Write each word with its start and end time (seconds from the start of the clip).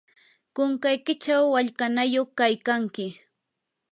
kunkaykichaw 0.55 1.43
wallqanayuq 1.53 2.29
kaykanki. 2.39 3.05